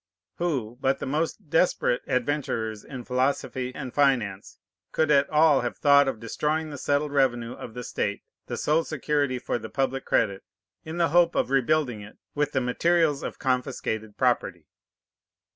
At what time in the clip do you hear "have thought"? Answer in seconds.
5.61-6.07